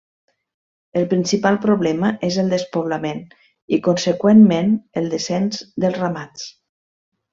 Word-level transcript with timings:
El 1.01 1.03
principal 1.09 1.59
problema 1.65 2.09
és 2.29 2.39
el 2.43 2.49
despoblament 2.53 3.21
i 3.77 3.79
conseqüentment 3.89 4.73
el 5.03 5.11
descens 5.13 5.61
dels 5.85 6.01
ramats. 6.03 6.49